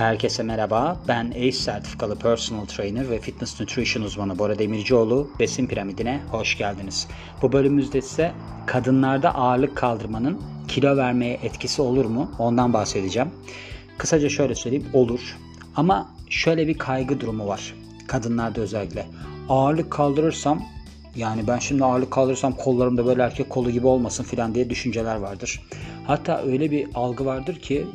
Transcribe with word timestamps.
Herkese 0.00 0.42
merhaba. 0.42 0.96
Ben 1.08 1.30
ACE 1.30 1.52
sertifikalı 1.52 2.16
personal 2.16 2.64
trainer 2.64 3.10
ve 3.10 3.18
fitness 3.20 3.60
nutrition 3.60 4.02
uzmanı 4.02 4.38
Bora 4.38 4.58
Demircioğlu. 4.58 5.30
Besin 5.38 5.66
piramidine 5.66 6.20
hoş 6.30 6.58
geldiniz. 6.58 7.08
Bu 7.42 7.52
bölümümüzde 7.52 7.98
ise 7.98 8.32
kadınlarda 8.66 9.34
ağırlık 9.34 9.76
kaldırmanın 9.76 10.42
kilo 10.68 10.96
vermeye 10.96 11.34
etkisi 11.42 11.82
olur 11.82 12.04
mu? 12.04 12.30
Ondan 12.38 12.72
bahsedeceğim. 12.72 13.30
Kısaca 13.98 14.28
şöyle 14.28 14.54
söyleyeyim, 14.54 14.86
olur. 14.92 15.38
Ama 15.76 16.10
şöyle 16.30 16.68
bir 16.68 16.78
kaygı 16.78 17.20
durumu 17.20 17.46
var. 17.46 17.74
Kadınlarda 18.06 18.60
özellikle. 18.60 19.06
Ağırlık 19.48 19.90
kaldırırsam 19.90 20.62
yani 21.16 21.46
ben 21.46 21.58
şimdi 21.58 21.84
ağırlık 21.84 22.10
kaldırırsam 22.10 22.52
kollarımda 22.52 23.06
böyle 23.06 23.22
erkek 23.22 23.50
kolu 23.50 23.70
gibi 23.70 23.86
olmasın 23.86 24.24
filan 24.24 24.54
diye 24.54 24.70
düşünceler 24.70 25.16
vardır. 25.16 25.62
Hatta 26.06 26.42
öyle 26.42 26.70
bir 26.70 26.88
algı 26.94 27.24
vardır 27.24 27.56
ki 27.56 27.86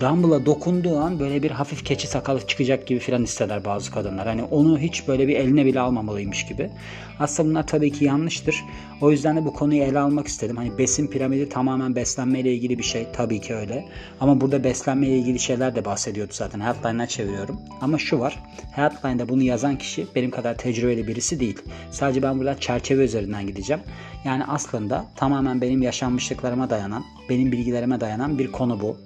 Dumble'a 0.00 0.46
dokunduğu 0.46 0.98
an 0.98 1.20
böyle 1.20 1.42
bir 1.42 1.50
hafif 1.50 1.84
keçi 1.84 2.06
sakalı 2.06 2.46
çıkacak 2.46 2.86
gibi 2.86 2.98
filan 2.98 3.22
hisseder 3.22 3.64
bazı 3.64 3.90
kadınlar. 3.90 4.26
Hani 4.26 4.42
onu 4.42 4.78
hiç 4.78 5.08
böyle 5.08 5.28
bir 5.28 5.36
eline 5.36 5.66
bile 5.66 5.80
almamalıymış 5.80 6.46
gibi. 6.46 6.70
Aslında 7.18 7.48
bunlar 7.48 7.66
tabii 7.66 7.92
ki 7.92 8.04
yanlıştır. 8.04 8.64
O 9.00 9.10
yüzden 9.10 9.36
de 9.36 9.44
bu 9.44 9.52
konuyu 9.52 9.82
ele 9.82 9.98
almak 9.98 10.26
istedim. 10.26 10.56
Hani 10.56 10.78
besin 10.78 11.06
piramidi 11.06 11.48
tamamen 11.48 11.96
beslenmeyle 11.96 12.54
ilgili 12.54 12.78
bir 12.78 12.82
şey. 12.82 13.06
Tabii 13.12 13.40
ki 13.40 13.54
öyle. 13.54 13.88
Ama 14.20 14.40
burada 14.40 14.64
beslenmeyle 14.64 15.18
ilgili 15.18 15.38
şeyler 15.38 15.76
de 15.76 15.84
bahsediyordu 15.84 16.32
zaten. 16.34 16.60
Healthline'a 16.60 17.06
çeviriyorum. 17.06 17.60
Ama 17.80 17.98
şu 17.98 18.18
var. 18.18 18.42
Healthline'da 18.72 19.28
bunu 19.28 19.42
yazan 19.42 19.78
kişi 19.78 20.06
benim 20.14 20.30
kadar 20.30 20.58
tecrübeli 20.58 21.06
birisi 21.08 21.40
değil. 21.40 21.58
Sadece 21.90 22.22
ben 22.22 22.38
burada 22.38 22.58
çerçeve 22.58 23.04
üzerinden 23.04 23.46
gideceğim. 23.46 23.82
Yani 24.24 24.44
aslında 24.44 25.04
tamamen 25.16 25.60
benim 25.60 25.82
yaşanmışlıklarıma 25.82 26.70
dayanan, 26.70 27.04
benim 27.28 27.52
bilgilerime 27.52 28.00
dayanan 28.00 28.38
bir 28.38 28.52
konu 28.52 28.80
bu. 28.80 28.96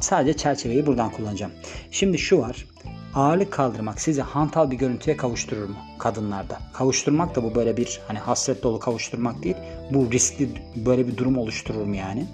Sadece 0.00 0.36
çerçeveyi 0.36 0.86
buradan 0.86 1.10
kullanacağım. 1.10 1.52
Şimdi 1.90 2.18
şu 2.18 2.38
var. 2.38 2.66
Ağırlık 3.14 3.52
kaldırmak 3.52 4.00
sizi 4.00 4.22
hantal 4.22 4.70
bir 4.70 4.76
görüntüye 4.76 5.16
kavuşturur 5.16 5.68
mu 5.68 5.76
kadınlarda? 5.98 6.58
Kavuşturmak 6.72 7.34
da 7.34 7.42
bu 7.42 7.54
böyle 7.54 7.76
bir 7.76 8.00
hani 8.08 8.18
hasret 8.18 8.62
dolu 8.62 8.78
kavuşturmak 8.78 9.42
değil. 9.42 9.56
Bu 9.90 10.12
riskli 10.12 10.48
böyle 10.76 11.08
bir 11.08 11.16
durum 11.16 11.38
oluşturur 11.38 11.84
mu 11.84 11.96
yani? 11.96 12.26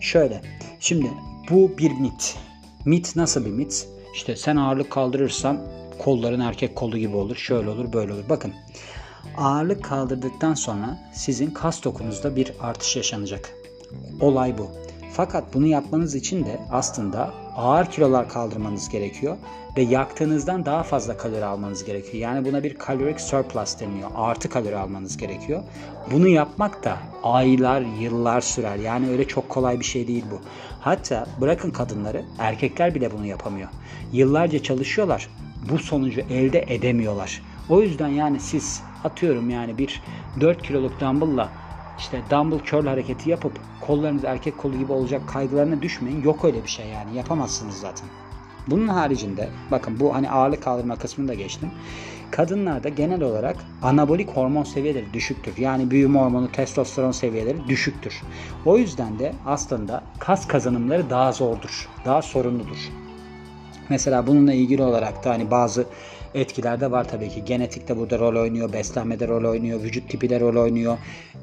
Şöyle. 0.00 0.40
Şimdi 0.80 1.10
bu 1.50 1.78
bir 1.78 1.90
mit. 1.90 2.36
Mit 2.84 3.16
nasıl 3.16 3.44
bir 3.44 3.50
mit? 3.50 3.88
İşte 4.14 4.36
sen 4.36 4.56
ağırlık 4.56 4.90
kaldırırsan 4.90 5.60
kolların 5.98 6.40
erkek 6.40 6.76
kolu 6.76 6.98
gibi 6.98 7.16
olur. 7.16 7.36
Şöyle 7.36 7.70
olur, 7.70 7.92
böyle 7.92 8.12
olur. 8.12 8.24
Bakın. 8.28 8.52
Ağırlık 9.36 9.84
kaldırdıktan 9.84 10.54
sonra 10.54 10.98
sizin 11.14 11.50
kas 11.50 11.84
dokunuzda 11.84 12.36
bir 12.36 12.52
artış 12.60 12.96
yaşanacak. 12.96 13.50
Olay 14.20 14.58
bu. 14.58 14.70
Fakat 15.12 15.54
bunu 15.54 15.66
yapmanız 15.66 16.14
için 16.14 16.44
de 16.44 16.60
aslında 16.70 17.34
ağır 17.56 17.86
kilolar 17.86 18.28
kaldırmanız 18.28 18.88
gerekiyor 18.88 19.36
ve 19.76 19.82
yaktığınızdan 19.82 20.64
daha 20.66 20.82
fazla 20.82 21.16
kalori 21.16 21.44
almanız 21.44 21.84
gerekiyor. 21.84 22.14
Yani 22.14 22.44
buna 22.44 22.62
bir 22.62 22.76
caloric 22.86 23.18
surplus 23.18 23.80
deniyor. 23.80 24.10
Artı 24.14 24.48
kalori 24.48 24.76
almanız 24.76 25.16
gerekiyor. 25.16 25.62
Bunu 26.10 26.28
yapmak 26.28 26.84
da 26.84 26.98
aylar, 27.22 27.80
yıllar 28.00 28.40
sürer. 28.40 28.76
Yani 28.76 29.10
öyle 29.10 29.28
çok 29.28 29.48
kolay 29.48 29.80
bir 29.80 29.84
şey 29.84 30.08
değil 30.08 30.24
bu. 30.30 30.40
Hatta 30.80 31.26
bırakın 31.40 31.70
kadınları, 31.70 32.24
erkekler 32.38 32.94
bile 32.94 33.12
bunu 33.12 33.26
yapamıyor. 33.26 33.68
Yıllarca 34.12 34.62
çalışıyorlar. 34.62 35.28
Bu 35.70 35.78
sonucu 35.78 36.20
elde 36.20 36.64
edemiyorlar. 36.68 37.42
O 37.68 37.82
yüzden 37.82 38.08
yani 38.08 38.40
siz 38.40 38.82
atıyorum 39.04 39.50
yani 39.50 39.78
bir 39.78 40.02
4 40.40 40.62
kiloluk 40.62 41.00
dumbbell'la 41.00 41.48
işte 41.98 42.22
dumbbell 42.30 42.64
curl 42.64 42.86
hareketi 42.86 43.30
yapıp 43.30 43.60
kollarınız 43.80 44.24
erkek 44.24 44.58
kolu 44.58 44.76
gibi 44.76 44.92
olacak 44.92 45.28
kaygılarına 45.28 45.82
düşmeyin. 45.82 46.22
Yok 46.22 46.44
öyle 46.44 46.64
bir 46.64 46.68
şey 46.68 46.86
yani 46.88 47.16
yapamazsınız 47.16 47.80
zaten. 47.80 48.08
Bunun 48.66 48.88
haricinde 48.88 49.48
bakın 49.70 50.00
bu 50.00 50.14
hani 50.14 50.30
ağırlık 50.30 50.62
kaldırma 50.62 50.96
kısmını 50.96 51.28
da 51.28 51.34
geçtim. 51.34 51.70
Kadınlarda 52.30 52.88
genel 52.88 53.22
olarak 53.22 53.56
anabolik 53.82 54.30
hormon 54.30 54.62
seviyeleri 54.62 55.12
düşüktür. 55.12 55.56
Yani 55.58 55.90
büyüme 55.90 56.18
hormonu, 56.18 56.52
testosteron 56.52 57.10
seviyeleri 57.10 57.68
düşüktür. 57.68 58.22
O 58.64 58.78
yüzden 58.78 59.18
de 59.18 59.32
aslında 59.46 60.04
kas 60.18 60.48
kazanımları 60.48 61.10
daha 61.10 61.32
zordur. 61.32 61.88
Daha 62.04 62.22
sorunludur. 62.22 62.90
Mesela 63.88 64.26
bununla 64.26 64.52
ilgili 64.52 64.82
olarak 64.82 65.24
da 65.24 65.30
hani 65.30 65.50
bazı 65.50 65.86
etkiler 66.34 66.80
de 66.80 66.90
var 66.90 67.08
tabii 67.08 67.28
ki. 67.28 67.44
Genetik 67.44 67.88
de 67.88 67.96
burada 67.96 68.18
rol 68.18 68.40
oynuyor, 68.40 68.72
beslenmede 68.72 69.28
rol 69.28 69.50
oynuyor, 69.50 69.82
vücut 69.82 70.08
tipi 70.08 70.30
de 70.30 70.40
rol 70.40 70.62
oynuyor. 70.62 70.98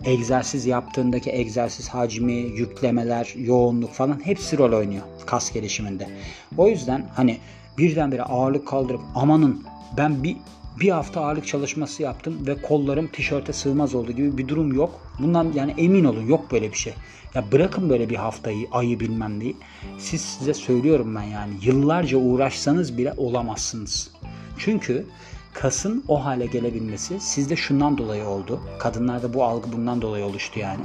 Egzersiz 0.05 0.65
yaptığındaki 0.65 1.31
egzersiz 1.31 1.89
hacmi, 1.89 2.33
yüklemeler, 2.33 3.33
yoğunluk 3.37 3.91
falan 3.91 4.25
hepsi 4.25 4.57
rol 4.57 4.73
oynuyor 4.73 5.03
kas 5.25 5.53
gelişiminde. 5.53 6.09
O 6.57 6.67
yüzden 6.67 7.05
hani 7.15 7.37
birdenbire 7.77 8.23
ağırlık 8.23 8.67
kaldırıp 8.67 9.01
amanın 9.15 9.63
ben 9.97 10.23
bir 10.23 10.37
bir 10.79 10.89
hafta 10.89 11.21
ağırlık 11.21 11.47
çalışması 11.47 12.03
yaptım 12.03 12.47
ve 12.47 12.61
kollarım 12.61 13.07
tişörte 13.07 13.53
sığmaz 13.53 13.95
oldu 13.95 14.11
gibi 14.11 14.37
bir 14.37 14.47
durum 14.47 14.73
yok. 14.73 15.01
Bundan 15.19 15.51
yani 15.55 15.75
emin 15.77 16.03
olun 16.03 16.27
yok 16.27 16.51
böyle 16.51 16.71
bir 16.71 16.77
şey. 16.77 16.93
Ya 17.35 17.51
bırakın 17.51 17.89
böyle 17.89 18.09
bir 18.09 18.15
haftayı, 18.15 18.67
ayı 18.71 18.99
bilmem 18.99 19.39
neyi. 19.39 19.55
Siz 19.97 20.21
size 20.21 20.53
söylüyorum 20.53 21.15
ben 21.15 21.23
yani 21.23 21.53
yıllarca 21.61 22.17
uğraşsanız 22.17 22.97
bile 22.97 23.13
olamazsınız. 23.17 24.11
Çünkü 24.59 25.05
kasın 25.53 26.03
o 26.07 26.25
hale 26.25 26.45
gelebilmesi 26.45 27.19
sizde 27.19 27.55
şundan 27.55 27.97
dolayı 27.97 28.25
oldu. 28.25 28.59
Kadınlarda 28.79 29.33
bu 29.33 29.43
algı 29.43 29.71
bundan 29.71 30.01
dolayı 30.01 30.25
oluştu 30.25 30.59
yani. 30.59 30.83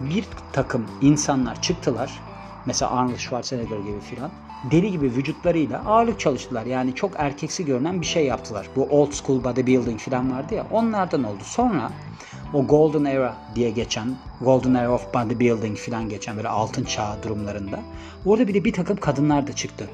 Bir 0.00 0.24
takım 0.52 0.86
insanlar 1.00 1.62
çıktılar. 1.62 2.20
Mesela 2.66 2.90
Arnold 2.90 3.16
Schwarzenegger 3.16 3.78
gibi 3.78 4.00
filan. 4.00 4.30
Deli 4.70 4.90
gibi 4.90 5.06
vücutlarıyla 5.06 5.82
ağırlık 5.86 6.20
çalıştılar. 6.20 6.66
Yani 6.66 6.94
çok 6.94 7.12
erkeksi 7.16 7.64
görünen 7.64 8.00
bir 8.00 8.06
şey 8.06 8.26
yaptılar. 8.26 8.68
Bu 8.76 8.84
old 8.84 9.12
school 9.12 9.44
bodybuilding 9.44 10.00
filan 10.00 10.32
vardı 10.32 10.54
ya. 10.54 10.66
Onlardan 10.70 11.24
oldu. 11.24 11.42
Sonra 11.44 11.90
o 12.54 12.66
golden 12.66 13.04
era 13.04 13.34
diye 13.54 13.70
geçen, 13.70 14.16
golden 14.40 14.74
era 14.74 14.92
of 14.92 15.14
bodybuilding 15.14 15.76
filan 15.76 16.08
geçen 16.08 16.36
böyle 16.36 16.48
altın 16.48 16.84
çağı 16.84 17.22
durumlarında. 17.22 17.80
Orada 18.26 18.48
bile 18.48 18.64
bir 18.64 18.72
takım 18.72 18.96
kadınlar 18.96 19.46
da 19.46 19.52
çıktı. 19.52 19.86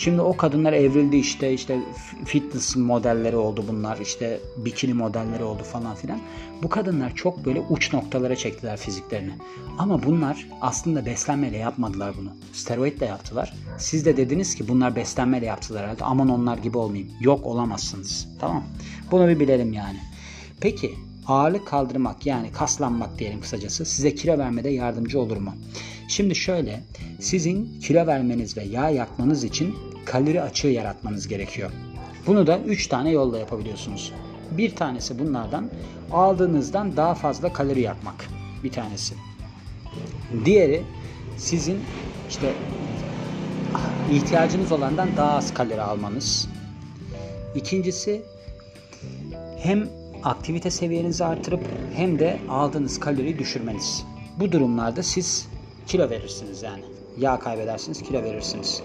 Şimdi 0.00 0.20
o 0.20 0.36
kadınlar 0.36 0.72
evrildi 0.72 1.16
işte 1.16 1.52
işte 1.52 1.80
fitness 2.24 2.76
modelleri 2.76 3.36
oldu 3.36 3.64
bunlar 3.68 3.98
işte 3.98 4.40
bikini 4.56 4.94
modelleri 4.94 5.44
oldu 5.44 5.62
falan 5.62 5.94
filan. 5.94 6.20
Bu 6.62 6.68
kadınlar 6.68 7.14
çok 7.14 7.44
böyle 7.44 7.60
uç 7.60 7.92
noktalara 7.92 8.36
çektiler 8.36 8.76
fiziklerini. 8.76 9.32
Ama 9.78 10.02
bunlar 10.02 10.46
aslında 10.60 11.06
beslenmeyle 11.06 11.56
yapmadılar 11.56 12.14
bunu. 12.20 12.28
Steroidle 12.52 13.06
yaptılar. 13.06 13.54
Siz 13.78 14.04
de 14.06 14.16
dediniz 14.16 14.54
ki 14.54 14.68
bunlar 14.68 14.96
beslenmeyle 14.96 15.46
yaptılar 15.46 15.82
herhalde. 15.82 16.04
Aman 16.04 16.28
onlar 16.28 16.58
gibi 16.58 16.78
olmayayım. 16.78 17.12
Yok 17.20 17.46
olamazsınız. 17.46 18.28
Tamam. 18.38 18.64
Bunu 19.10 19.28
bir 19.28 19.40
bilelim 19.40 19.72
yani. 19.72 19.98
Peki 20.60 20.94
ağırlık 21.26 21.66
kaldırmak 21.66 22.26
yani 22.26 22.52
kaslanmak 22.52 23.18
diyelim 23.18 23.40
kısacası 23.40 23.84
size 23.84 24.14
kilo 24.14 24.38
vermede 24.38 24.70
yardımcı 24.70 25.20
olur 25.20 25.36
mu? 25.36 25.54
Şimdi 26.08 26.34
şöyle 26.34 26.80
sizin 27.20 27.80
kilo 27.80 28.06
vermeniz 28.06 28.56
ve 28.56 28.64
yağ 28.64 28.90
yakmanız 28.90 29.44
için 29.44 29.74
kalori 30.04 30.42
açığı 30.42 30.68
yaratmanız 30.68 31.28
gerekiyor. 31.28 31.70
Bunu 32.26 32.46
da 32.46 32.58
3 32.58 32.86
tane 32.86 33.10
yolla 33.10 33.38
yapabiliyorsunuz. 33.38 34.12
Bir 34.50 34.76
tanesi 34.76 35.18
bunlardan 35.18 35.70
aldığınızdan 36.12 36.96
daha 36.96 37.14
fazla 37.14 37.52
kalori 37.52 37.80
yakmak. 37.80 38.26
Bir 38.64 38.72
tanesi. 38.72 39.14
Diğeri 40.44 40.82
sizin 41.36 41.80
işte 42.28 42.52
ihtiyacınız 44.10 44.72
olandan 44.72 45.08
daha 45.16 45.32
az 45.32 45.54
kalori 45.54 45.82
almanız. 45.82 46.48
İkincisi 47.54 48.22
hem 49.58 49.88
aktivite 50.24 50.70
seviyenizi 50.70 51.24
artırıp 51.24 51.60
hem 51.94 52.18
de 52.18 52.38
aldığınız 52.48 53.00
kaloriyi 53.00 53.38
düşürmeniz. 53.38 54.04
Bu 54.40 54.52
durumlarda 54.52 55.02
siz 55.02 55.48
kilo 55.86 56.10
verirsiniz 56.10 56.62
yani. 56.62 56.82
Yağ 57.18 57.38
kaybedersiniz, 57.38 58.02
kilo 58.02 58.22
verirsiniz. 58.22 58.82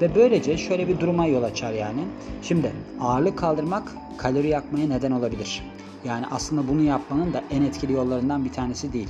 Ve 0.00 0.14
böylece 0.14 0.58
şöyle 0.58 0.88
bir 0.88 1.00
duruma 1.00 1.26
yol 1.26 1.42
açar 1.42 1.72
yani. 1.72 2.04
Şimdi 2.42 2.72
ağırlık 3.00 3.38
kaldırmak 3.38 3.92
kalori 4.18 4.48
yakmaya 4.48 4.88
neden 4.88 5.10
olabilir. 5.10 5.62
Yani 6.04 6.26
aslında 6.30 6.68
bunu 6.68 6.82
yapmanın 6.82 7.32
da 7.32 7.44
en 7.50 7.62
etkili 7.62 7.92
yollarından 7.92 8.44
bir 8.44 8.52
tanesi 8.52 8.92
değil. 8.92 9.08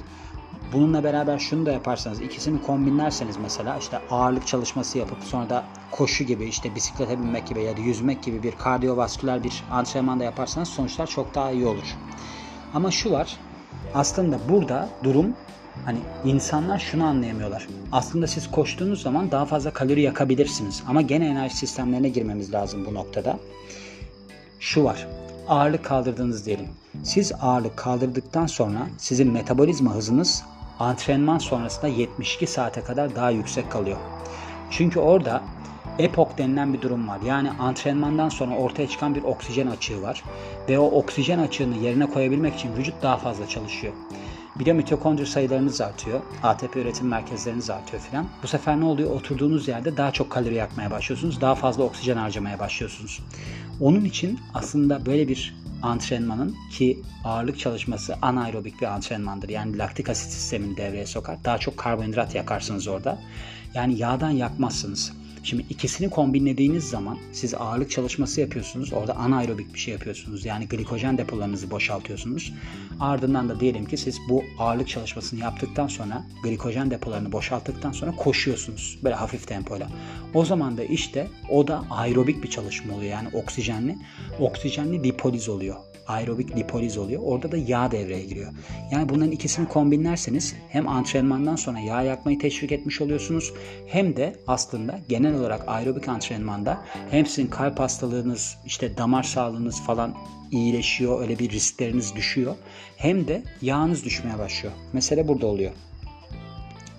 Bununla 0.72 1.04
beraber 1.04 1.38
şunu 1.38 1.66
da 1.66 1.72
yaparsanız 1.72 2.20
ikisini 2.20 2.62
kombinlerseniz 2.62 3.37
mesela 3.37 3.78
işte 3.78 3.98
ağırlık 4.10 4.46
çalışması 4.46 4.98
yapıp 4.98 5.19
sonra 5.25 5.50
da 5.50 5.64
koşu 5.90 6.25
gibi 6.25 6.44
işte 6.44 6.75
bisiklete 6.75 7.19
binmek 7.19 7.46
gibi 7.46 7.62
ya 7.62 7.76
da 7.76 7.81
yüzmek 7.81 8.22
gibi 8.22 8.42
bir 8.42 8.52
kardiyovasküler 8.52 9.44
bir 9.44 9.64
antrenman 9.70 10.20
da 10.20 10.25
yaparsanız 10.25 10.69
sonuçlar 10.69 11.06
çok 11.06 11.34
daha 11.34 11.50
iyi 11.50 11.66
olur. 11.66 11.96
Ama 12.75 12.90
şu 12.90 13.10
var 13.10 13.37
aslında 13.94 14.38
burada 14.48 14.88
durum 15.04 15.34
Hani 15.84 15.99
insanlar 16.25 16.78
şunu 16.78 17.05
anlayamıyorlar. 17.05 17.69
Aslında 17.93 18.26
siz 18.26 18.50
koştuğunuz 18.50 19.02
zaman 19.02 19.31
daha 19.31 19.44
fazla 19.44 19.70
kalori 19.70 20.02
yakabilirsiniz. 20.02 20.82
Ama 20.88 21.02
gene 21.02 21.26
enerji 21.26 21.56
sistemlerine 21.56 22.08
girmemiz 22.08 22.52
lazım 22.52 22.87
bu 22.87 22.94
noktada. 22.94 23.38
Şu 24.61 24.84
var. 24.84 25.06
Ağırlık 25.49 25.84
kaldırdınız 25.84 26.46
diyelim. 26.46 26.69
Siz 27.02 27.32
ağırlık 27.40 27.76
kaldırdıktan 27.76 28.46
sonra 28.46 28.87
sizin 28.99 29.32
metabolizma 29.32 29.94
hızınız 29.94 30.43
antrenman 30.78 31.38
sonrasında 31.38 31.88
72 31.88 32.46
saate 32.46 32.81
kadar 32.81 33.16
daha 33.16 33.31
yüksek 33.31 33.70
kalıyor. 33.70 33.99
Çünkü 34.70 35.00
orada 35.00 35.43
EPOK 35.99 36.38
denilen 36.38 36.73
bir 36.73 36.81
durum 36.81 37.08
var. 37.08 37.19
Yani 37.26 37.50
antrenmandan 37.50 38.28
sonra 38.28 38.56
ortaya 38.56 38.88
çıkan 38.88 39.14
bir 39.14 39.23
oksijen 39.23 39.66
açığı 39.66 40.02
var. 40.02 40.25
Ve 40.69 40.78
o 40.78 40.84
oksijen 40.87 41.38
açığını 41.38 41.76
yerine 41.76 42.06
koyabilmek 42.06 42.55
için 42.55 42.76
vücut 42.76 43.02
daha 43.02 43.16
fazla 43.16 43.49
çalışıyor. 43.49 43.93
Bir 44.56 44.67
de 44.67 44.73
mitokondri 44.73 45.26
sayılarınız 45.26 45.81
artıyor. 45.81 46.20
ATP 46.43 46.76
üretim 46.76 47.08
merkezleriniz 47.08 47.70
artıyor 47.70 48.02
filan. 48.02 48.29
Bu 48.43 48.47
sefer 48.47 48.81
ne 48.81 48.85
oluyor? 48.85 49.11
Oturduğunuz 49.11 49.69
yerde 49.69 49.97
daha 49.97 50.12
çok 50.12 50.31
kalori 50.31 50.55
yakmaya 50.55 50.91
başlıyorsunuz. 50.91 51.41
Daha 51.41 51.55
fazla 51.55 51.82
oksijen 51.82 52.17
harcamaya 52.17 52.58
başlıyorsunuz. 52.58 53.23
Onun 53.81 54.05
için 54.05 54.41
aslında 54.55 55.06
böyle 55.06 55.29
bir 55.29 55.56
antrenmanın 55.82 56.56
ki 56.70 57.02
ağırlık 57.25 57.58
çalışması 57.58 58.14
anaerobik 58.23 58.81
bir 58.81 58.87
antrenmandır. 58.87 59.49
Yani 59.49 59.79
laktik 59.79 60.08
asit 60.08 60.32
sistemini 60.32 60.76
devreye 60.76 61.06
sokar. 61.06 61.44
Daha 61.44 61.58
çok 61.58 61.76
karbonhidrat 61.76 62.35
yakarsınız 62.35 62.88
orada. 62.88 63.19
Yani 63.75 63.99
yağdan 63.99 64.31
yakmazsınız. 64.31 65.12
Şimdi 65.42 65.64
ikisini 65.70 66.10
kombinlediğiniz 66.10 66.84
zaman 66.84 67.19
siz 67.32 67.54
ağırlık 67.54 67.90
çalışması 67.90 68.40
yapıyorsunuz. 68.40 68.92
Orada 68.92 69.16
anaerobik 69.16 69.75
bir 69.75 69.78
şey 69.78 69.92
yapıyorsunuz. 69.94 70.44
Yani 70.44 70.69
glikojen 70.69 71.19
depolarınızı 71.19 71.70
boşaltıyorsunuz. 71.70 72.52
Ardından 73.00 73.48
da 73.48 73.60
diyelim 73.60 73.84
ki 73.84 73.96
siz 73.96 74.19
bu 74.28 74.44
ağırlık 74.58 74.88
çalışmasını 74.88 75.40
yaptıktan 75.40 75.88
sonra 75.88 76.26
glikojen 76.42 76.90
depolarını 76.90 77.32
boşalttıktan 77.32 77.92
sonra 77.92 78.16
koşuyorsunuz. 78.16 78.98
Böyle 79.04 79.14
hafif 79.14 79.46
tempoyla. 79.46 79.88
O 80.34 80.44
zaman 80.44 80.76
da 80.76 80.84
işte 80.84 81.28
o 81.50 81.69
da 81.69 81.84
aerobik 81.90 82.42
bir 82.42 82.50
çalışma 82.50 82.94
oluyor. 82.94 83.10
Yani 83.10 83.28
oksijenli. 83.32 83.98
Oksijenli 84.38 85.02
lipoliz 85.02 85.48
oluyor 85.48 85.89
aerobik 86.11 86.57
lipoliz 86.57 86.99
oluyor. 86.99 87.23
Orada 87.25 87.53
da 87.53 87.57
yağ 87.57 87.91
devreye 87.91 88.25
giriyor. 88.25 88.53
Yani 88.93 89.09
bunların 89.09 89.33
ikisini 89.33 89.69
kombinlerseniz 89.69 90.55
hem 90.69 90.89
antrenmandan 90.89 91.57
sonra 91.57 91.79
yağ 91.79 92.03
yakmayı 92.03 92.39
teşvik 92.39 92.73
etmiş 92.73 93.01
oluyorsunuz 93.01 93.53
hem 93.87 94.17
de 94.17 94.37
aslında 94.47 95.01
genel 95.09 95.35
olarak 95.35 95.69
aerobik 95.69 96.09
antrenmanda 96.09 96.81
hem 97.11 97.27
sizin 97.27 97.47
kalp 97.47 97.79
hastalığınız, 97.79 98.57
işte 98.67 98.97
damar 98.97 99.23
sağlığınız 99.23 99.83
falan 99.83 100.15
iyileşiyor, 100.51 101.21
öyle 101.21 101.39
bir 101.39 101.51
riskleriniz 101.51 102.15
düşüyor. 102.15 102.55
Hem 102.97 103.29
de 103.29 103.43
yağınız 103.62 104.05
düşmeye 104.05 104.39
başlıyor. 104.39 104.75
Mesele 104.93 105.29
burada 105.29 105.47
oluyor. 105.47 105.73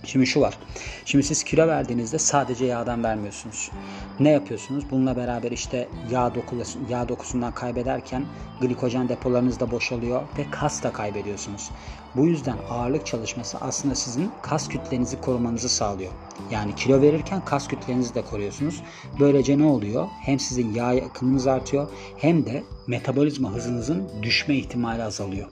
Şimdi 0.03 0.27
şu 0.27 0.41
var. 0.41 0.57
Şimdi 1.05 1.23
siz 1.23 1.43
kilo 1.43 1.67
verdiğinizde 1.67 2.19
sadece 2.19 2.65
yağdan 2.65 3.03
vermiyorsunuz. 3.03 3.71
Ne 4.19 4.29
yapıyorsunuz? 4.29 4.83
Bununla 4.91 5.17
beraber 5.17 5.51
işte 5.51 5.87
yağ, 6.11 6.35
dokusu, 6.35 6.79
yağ 6.89 7.09
dokusundan 7.09 7.53
kaybederken 7.53 8.25
glikojen 8.61 9.09
depolarınız 9.09 9.59
da 9.59 9.71
boşalıyor 9.71 10.21
ve 10.37 10.51
kas 10.51 10.83
da 10.83 10.93
kaybediyorsunuz. 10.93 11.69
Bu 12.15 12.25
yüzden 12.25 12.57
ağırlık 12.69 13.05
çalışması 13.05 13.57
aslında 13.61 13.95
sizin 13.95 14.31
kas 14.41 14.67
kütlenizi 14.67 15.21
korumanızı 15.21 15.69
sağlıyor. 15.69 16.11
Yani 16.51 16.75
kilo 16.75 17.01
verirken 17.01 17.45
kas 17.45 17.67
kütlenizi 17.67 18.15
de 18.15 18.21
koruyorsunuz. 18.21 18.83
Böylece 19.19 19.57
ne 19.57 19.65
oluyor? 19.65 20.07
Hem 20.21 20.39
sizin 20.39 20.73
yağ 20.73 20.93
yakımınız 20.93 21.47
artıyor 21.47 21.89
hem 22.17 22.45
de 22.45 22.63
metabolizma 22.87 23.51
hızınızın 23.51 24.09
düşme 24.21 24.55
ihtimali 24.55 25.03
azalıyor. 25.03 25.47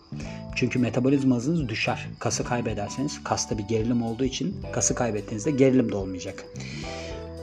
Çünkü 0.55 0.79
metabolizma 0.79 1.35
hızınız 1.35 1.69
düşer. 1.69 2.07
Kası 2.19 2.43
kaybederseniz 2.43 3.23
kasta 3.23 3.57
bir 3.57 3.63
gerilim 3.63 4.03
olduğu 4.03 4.23
için 4.23 4.55
kası 4.71 4.95
kaybettiğinizde 4.95 5.51
gerilim 5.51 5.91
de 5.91 5.95
olmayacak. 5.95 6.45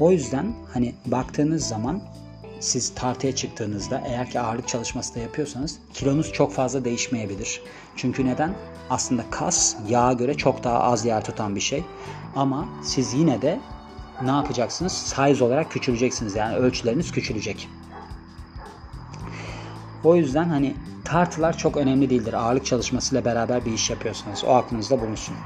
O 0.00 0.10
yüzden 0.10 0.54
hani 0.72 0.94
baktığınız 1.06 1.68
zaman 1.68 2.02
siz 2.60 2.94
tartıya 2.94 3.34
çıktığınızda 3.34 4.02
eğer 4.06 4.30
ki 4.30 4.40
ağırlık 4.40 4.68
çalışması 4.68 5.14
da 5.14 5.18
yapıyorsanız 5.18 5.78
kilonuz 5.94 6.32
çok 6.32 6.52
fazla 6.52 6.84
değişmeyebilir. 6.84 7.62
Çünkü 7.96 8.26
neden? 8.26 8.54
Aslında 8.90 9.22
kas 9.30 9.76
yağa 9.88 10.12
göre 10.12 10.34
çok 10.34 10.64
daha 10.64 10.80
az 10.80 11.04
yer 11.04 11.24
tutan 11.24 11.56
bir 11.56 11.60
şey. 11.60 11.84
Ama 12.36 12.68
siz 12.82 13.14
yine 13.14 13.42
de 13.42 13.60
ne 14.22 14.30
yapacaksınız? 14.30 14.92
Size 14.92 15.44
olarak 15.44 15.70
küçüleceksiniz. 15.70 16.36
Yani 16.36 16.56
ölçüleriniz 16.56 17.12
küçülecek. 17.12 17.68
O 20.04 20.16
yüzden 20.16 20.48
hani 20.48 20.74
tartılar 21.04 21.58
çok 21.58 21.76
önemli 21.76 22.10
değildir. 22.10 22.32
Ağırlık 22.32 22.66
çalışmasıyla 22.66 23.24
beraber 23.24 23.64
bir 23.64 23.72
iş 23.72 23.90
yapıyorsanız. 23.90 24.44
O 24.44 24.48
aklınızda 24.48 25.00
bulunsun. 25.00 25.36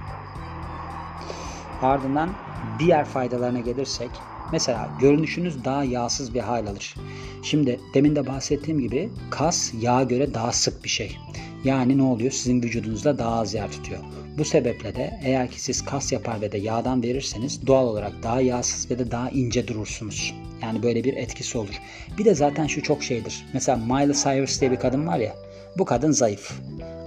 Ardından 1.82 2.30
diğer 2.78 3.04
faydalarına 3.04 3.60
gelirsek 3.60 4.10
Mesela 4.52 4.90
görünüşünüz 5.00 5.64
daha 5.64 5.84
yağsız 5.84 6.34
bir 6.34 6.40
hal 6.40 6.66
alır. 6.66 6.94
Şimdi 7.42 7.80
demin 7.94 8.16
de 8.16 8.26
bahsettiğim 8.26 8.80
gibi 8.80 9.10
kas 9.30 9.72
yağa 9.80 10.02
göre 10.02 10.34
daha 10.34 10.52
sık 10.52 10.84
bir 10.84 10.88
şey. 10.88 11.16
Yani 11.64 11.98
ne 11.98 12.02
oluyor? 12.02 12.30
Sizin 12.30 12.62
vücudunuzda 12.62 13.18
daha 13.18 13.40
az 13.40 13.54
yer 13.54 13.70
tutuyor. 13.70 14.00
Bu 14.38 14.44
sebeple 14.44 14.94
de 14.94 15.20
eğer 15.24 15.50
ki 15.50 15.60
siz 15.60 15.84
kas 15.84 16.12
yapar 16.12 16.40
ve 16.40 16.52
de 16.52 16.58
yağdan 16.58 17.02
verirseniz 17.02 17.66
doğal 17.66 17.86
olarak 17.86 18.22
daha 18.22 18.40
yağsız 18.40 18.90
ve 18.90 18.98
de 18.98 19.10
daha 19.10 19.30
ince 19.30 19.68
durursunuz. 19.68 20.34
Yani 20.62 20.82
böyle 20.82 21.04
bir 21.04 21.16
etkisi 21.16 21.58
olur. 21.58 21.80
Bir 22.18 22.24
de 22.24 22.34
zaten 22.34 22.66
şu 22.66 22.82
çok 22.82 23.02
şeydir. 23.02 23.46
Mesela 23.52 23.78
Miley 23.78 24.14
Cyrus 24.14 24.60
diye 24.60 24.70
bir 24.70 24.76
kadın 24.76 25.06
var 25.06 25.18
ya. 25.18 25.36
Bu 25.78 25.84
kadın 25.84 26.10
zayıf. 26.10 26.52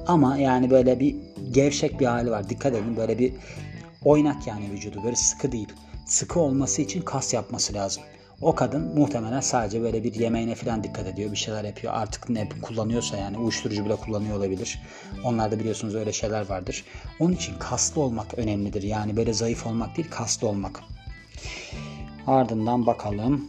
Ama 0.08 0.38
yani 0.38 0.70
böyle 0.70 1.00
bir 1.00 1.16
gevşek 1.52 2.00
bir 2.00 2.06
hali 2.06 2.32
var. 2.32 2.50
Dikkat 2.50 2.74
edin 2.74 2.98
böyle 2.98 3.20
bir 3.20 3.34
oynak 4.06 4.48
yani 4.48 4.72
vücudu. 4.72 5.04
Böyle 5.04 5.16
sıkı 5.16 5.52
değil 5.52 5.74
sıkı 6.06 6.40
olması 6.40 6.82
için 6.82 7.02
kas 7.02 7.34
yapması 7.34 7.74
lazım. 7.74 8.04
O 8.42 8.56
kadın 8.56 8.98
muhtemelen 9.00 9.40
sadece 9.40 9.82
böyle 9.82 10.04
bir 10.04 10.14
yemeğine 10.14 10.56
falan 10.56 10.84
dikkat 10.84 11.08
ediyor. 11.08 11.32
Bir 11.32 11.38
şeyler 11.38 11.64
yapıyor. 11.64 11.94
Artık 11.94 12.30
ne 12.30 12.50
kullanıyorsa 12.62 13.18
yani 13.18 13.38
uyuşturucu 13.38 13.86
bile 13.86 13.96
kullanıyor 13.96 14.38
olabilir. 14.38 14.82
Onlarda 15.24 15.60
biliyorsunuz 15.60 15.96
öyle 15.96 16.14
şeyler 16.14 16.50
vardır. 16.50 16.84
Onun 17.20 17.34
için 17.34 17.54
kaslı 17.60 18.02
olmak 18.02 18.40
önemlidir. 18.40 18.84
Yani 18.84 19.18
böyle 19.18 19.34
zayıf 19.34 19.68
olmak 19.68 19.98
değil 19.98 20.08
kaslı 20.12 20.48
olmak. 20.48 20.80
Ardından 22.28 22.86
bakalım. 22.86 23.46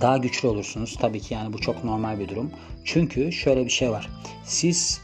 Daha 0.00 0.16
güçlü 0.16 0.48
olursunuz. 0.48 0.96
Tabii 1.00 1.20
ki 1.20 1.34
yani 1.34 1.52
bu 1.52 1.58
çok 1.58 1.84
normal 1.84 2.18
bir 2.18 2.28
durum. 2.28 2.50
Çünkü 2.84 3.32
şöyle 3.32 3.64
bir 3.64 3.70
şey 3.70 3.90
var. 3.90 4.10
Siz 4.44 5.00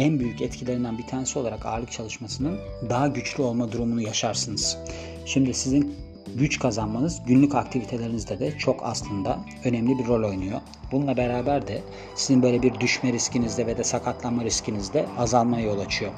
en 0.00 0.20
büyük 0.20 0.40
etkilerinden 0.40 0.98
bir 0.98 1.06
tanesi 1.06 1.38
olarak 1.38 1.66
ağırlık 1.66 1.92
çalışmasının 1.92 2.58
daha 2.90 3.08
güçlü 3.08 3.42
olma 3.42 3.72
durumunu 3.72 4.00
yaşarsınız. 4.00 4.78
Şimdi 5.26 5.54
sizin 5.54 5.94
güç 6.34 6.58
kazanmanız 6.58 7.22
günlük 7.26 7.54
aktivitelerinizde 7.54 8.38
de 8.38 8.58
çok 8.58 8.80
aslında 8.82 9.38
önemli 9.64 9.98
bir 9.98 10.06
rol 10.06 10.28
oynuyor. 10.28 10.60
Bununla 10.92 11.16
beraber 11.16 11.66
de 11.66 11.82
sizin 12.14 12.42
böyle 12.42 12.62
bir 12.62 12.80
düşme 12.80 13.12
riskinizde 13.12 13.66
ve 13.66 13.76
de 13.76 13.84
sakatlanma 13.84 14.44
riskinizde 14.44 15.06
azalmaya 15.18 15.66
yol 15.66 15.78
açıyor. 15.78 16.12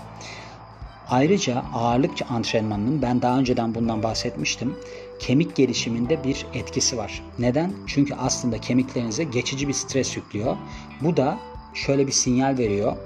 Ayrıca 1.08 1.64
ağırlık 1.74 2.10
antrenmanının 2.30 3.02
ben 3.02 3.22
daha 3.22 3.38
önceden 3.38 3.74
bundan 3.74 4.02
bahsetmiştim. 4.02 4.74
Kemik 5.18 5.56
gelişiminde 5.56 6.24
bir 6.24 6.46
etkisi 6.54 6.96
var. 6.98 7.22
Neden? 7.38 7.72
Çünkü 7.86 8.14
aslında 8.14 8.58
kemiklerinize 8.58 9.24
geçici 9.24 9.68
bir 9.68 9.72
stres 9.72 10.16
yüklüyor. 10.16 10.56
Bu 11.00 11.16
da 11.16 11.38
şöyle 11.74 12.06
bir 12.06 12.12
sinyal 12.12 12.58
veriyor 12.58 12.96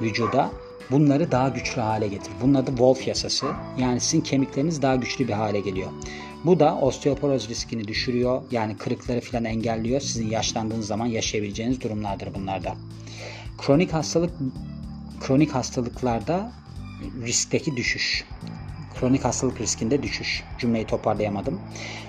vücuda 0.00 0.50
bunları 0.90 1.30
daha 1.30 1.48
güçlü 1.48 1.80
hale 1.82 2.08
getir. 2.08 2.32
Bunun 2.42 2.54
adı 2.54 2.66
Wolf 2.66 3.06
yasası. 3.06 3.46
Yani 3.78 4.00
sizin 4.00 4.20
kemikleriniz 4.20 4.82
daha 4.82 4.96
güçlü 4.96 5.28
bir 5.28 5.32
hale 5.32 5.60
geliyor. 5.60 5.90
Bu 6.44 6.60
da 6.60 6.78
osteoporoz 6.78 7.48
riskini 7.48 7.88
düşürüyor. 7.88 8.42
Yani 8.50 8.76
kırıkları 8.76 9.20
falan 9.20 9.44
engelliyor. 9.44 10.00
Sizin 10.00 10.30
yaşlandığınız 10.30 10.86
zaman 10.86 11.06
yaşayabileceğiniz 11.06 11.80
durumlardır 11.80 12.34
bunlarda. 12.34 12.76
Kronik 13.58 13.92
hastalık 13.92 14.30
kronik 15.20 15.54
hastalıklarda 15.54 16.52
riskteki 17.22 17.76
düşüş 17.76 18.24
kronik 19.02 19.24
hastalık 19.24 19.60
riskinde 19.60 20.02
düşüş. 20.02 20.44
Cümleyi 20.58 20.86
toparlayamadım. 20.86 21.60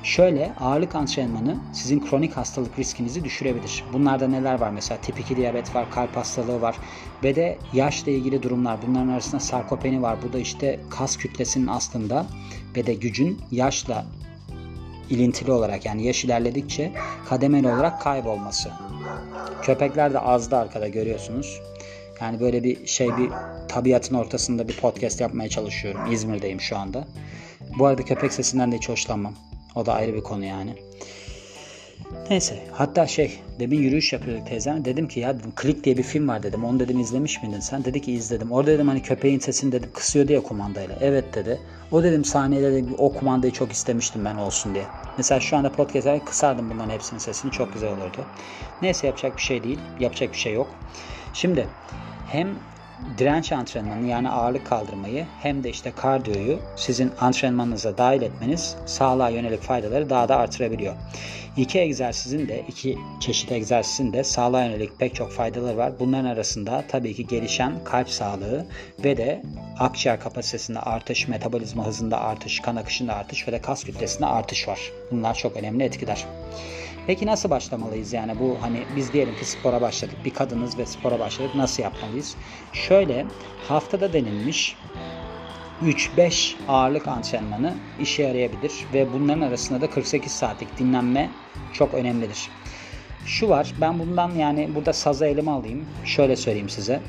Şöyle 0.03 0.53
ağırlık 0.59 0.95
antrenmanı 0.95 1.57
sizin 1.73 1.99
kronik 1.99 2.37
hastalık 2.37 2.79
riskinizi 2.79 3.23
düşürebilir. 3.23 3.83
Bunlarda 3.93 4.27
neler 4.27 4.59
var? 4.59 4.69
Mesela 4.69 5.01
tip 5.01 5.19
2 5.19 5.37
diyabet 5.37 5.75
var, 5.75 5.91
kalp 5.91 6.15
hastalığı 6.15 6.61
var 6.61 6.75
ve 7.23 7.35
de 7.35 7.57
yaşla 7.73 8.11
ilgili 8.11 8.43
durumlar. 8.43 8.79
Bunların 8.87 9.07
arasında 9.07 9.39
sarkopeni 9.39 10.01
var. 10.01 10.17
Bu 10.27 10.33
da 10.33 10.39
işte 10.39 10.79
kas 10.89 11.17
kütlesinin 11.17 11.67
aslında 11.67 12.25
ve 12.75 12.85
de 12.85 12.93
gücün 12.93 13.41
yaşla 13.51 14.05
ilintili 15.09 15.51
olarak 15.51 15.85
yani 15.85 16.05
yaş 16.05 16.25
ilerledikçe 16.25 16.91
kademeli 17.29 17.67
olarak 17.67 18.01
kaybolması. 18.01 18.71
Köpekler 19.61 20.13
de 20.13 20.19
azdı 20.19 20.57
arkada 20.57 20.87
görüyorsunuz. 20.87 21.61
Yani 22.21 22.39
böyle 22.39 22.63
bir 22.63 22.87
şey 22.87 23.07
bir 23.17 23.29
tabiatın 23.67 24.15
ortasında 24.15 24.67
bir 24.67 24.77
podcast 24.77 25.21
yapmaya 25.21 25.49
çalışıyorum. 25.49 26.11
İzmir'deyim 26.11 26.61
şu 26.61 26.77
anda. 26.77 27.07
Bu 27.79 27.85
arada 27.85 28.05
köpek 28.05 28.33
sesinden 28.33 28.71
de 28.71 28.75
hiç 28.75 28.89
hoşlanmam. 28.89 29.33
O 29.75 29.85
da 29.85 29.93
ayrı 29.93 30.13
bir 30.13 30.23
konu 30.23 30.45
yani. 30.45 30.75
Neyse 32.29 32.59
hatta 32.71 33.07
şey 33.07 33.39
demin 33.59 33.79
yürüyüş 33.79 34.13
yapıyorduk 34.13 34.47
teyzem 34.47 34.85
dedim 34.85 35.07
ki 35.07 35.19
ya 35.19 35.39
dedim 35.39 35.51
Klik 35.55 35.83
diye 35.83 35.97
bir 35.97 36.03
film 36.03 36.27
var 36.27 36.43
dedim. 36.43 36.65
Onu 36.65 36.79
dedim 36.79 36.99
izlemiş 36.99 37.43
miydin 37.43 37.59
sen? 37.59 37.85
Dedi 37.85 38.01
ki 38.01 38.11
izledim. 38.11 38.51
Orada 38.51 38.71
dedim 38.71 38.87
hani 38.87 39.01
köpeğin 39.01 39.39
sesini 39.39 39.71
dedim 39.71 39.89
kısıyor 39.93 40.27
diye 40.27 40.43
kumandayla. 40.43 40.97
Evet 41.01 41.35
dedi. 41.35 41.59
O 41.91 42.03
dedim 42.03 42.25
sahnede 42.25 42.73
de 42.73 42.85
o 42.97 43.13
kumandayı 43.13 43.53
çok 43.53 43.71
istemiştim 43.71 44.25
ben 44.25 44.35
olsun 44.35 44.75
diye. 44.75 44.85
Mesela 45.17 45.39
şu 45.39 45.57
anda 45.57 45.71
podcast'e 45.71 46.21
kısardım 46.25 46.69
bunların 46.69 46.89
hepsinin 46.89 47.19
sesini 47.19 47.51
çok 47.51 47.73
güzel 47.73 47.89
olurdu. 47.89 48.25
Neyse 48.81 49.07
yapacak 49.07 49.37
bir 49.37 49.41
şey 49.41 49.63
değil 49.63 49.79
yapacak 49.99 50.33
bir 50.33 50.37
şey 50.37 50.53
yok. 50.53 50.75
Şimdi 51.33 51.67
hem 52.27 52.47
direnç 53.17 53.51
antrenmanı 53.51 54.07
yani 54.07 54.29
ağırlık 54.29 54.65
kaldırmayı 54.65 55.25
hem 55.41 55.63
de 55.63 55.69
işte 55.69 55.91
kardiyoyu 55.91 56.59
sizin 56.75 57.11
antrenmanınıza 57.19 57.97
dahil 57.97 58.21
etmeniz 58.21 58.75
sağlığa 58.85 59.29
yönelik 59.29 59.61
faydaları 59.61 60.09
daha 60.09 60.29
da 60.29 60.37
artırabiliyor. 60.37 60.93
İki 61.57 61.79
egzersizin 61.79 62.47
de 62.47 62.63
iki 62.67 62.97
çeşit 63.19 63.51
egzersizin 63.51 64.13
de 64.13 64.23
sağlığa 64.23 64.65
yönelik 64.65 64.99
pek 64.99 65.15
çok 65.15 65.31
faydaları 65.31 65.77
var. 65.77 65.93
Bunların 65.99 66.25
arasında 66.25 66.83
tabii 66.87 67.13
ki 67.13 67.27
gelişen 67.27 67.73
kalp 67.83 68.09
sağlığı 68.09 68.65
ve 69.03 69.17
de 69.17 69.41
akciğer 69.79 70.19
kapasitesinde 70.19 70.79
artış, 70.79 71.27
metabolizma 71.27 71.85
hızında 71.85 72.21
artış, 72.21 72.59
kan 72.59 72.75
akışında 72.75 73.15
artış 73.15 73.47
ve 73.47 73.51
de 73.51 73.61
kas 73.61 73.83
kütlesinde 73.83 74.25
artış 74.25 74.67
var. 74.67 74.79
Bunlar 75.11 75.33
çok 75.35 75.57
önemli 75.57 75.83
etkiler. 75.83 76.25
Peki 77.07 77.25
nasıl 77.25 77.49
başlamalıyız 77.49 78.13
yani 78.13 78.39
bu 78.39 78.57
hani 78.61 78.83
biz 78.95 79.13
diyelim 79.13 79.35
ki 79.35 79.45
spora 79.45 79.81
başladık 79.81 80.15
bir 80.25 80.33
kadınız 80.33 80.77
ve 80.77 80.85
spora 80.85 81.19
başladık 81.19 81.55
nasıl 81.55 81.83
yapmalıyız? 81.83 82.35
Şöyle 82.73 83.25
haftada 83.67 84.13
denilmiş 84.13 84.77
3-5 85.83 86.55
ağırlık 86.67 87.07
antrenmanı 87.07 87.73
işe 87.99 88.23
yarayabilir 88.23 88.73
ve 88.93 89.13
bunların 89.13 89.41
arasında 89.41 89.81
da 89.81 89.89
48 89.89 90.31
saatlik 90.31 90.79
dinlenme 90.79 91.29
çok 91.73 91.93
önemlidir. 91.93 92.49
Şu 93.25 93.49
var 93.49 93.73
ben 93.81 93.99
bundan 93.99 94.31
yani 94.35 94.69
burada 94.75 94.93
saza 94.93 95.27
elime 95.27 95.51
alayım 95.51 95.85
şöyle 96.05 96.35
söyleyeyim 96.35 96.69
size. 96.69 97.01